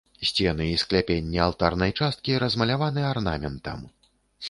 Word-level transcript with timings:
Сцены 0.27 0.65
і 0.75 0.79
скляпенні 0.83 1.43
алтарнай 1.45 1.95
часткі 2.01 2.41
размаляваны 2.47 3.07
арнаментам. 3.15 3.79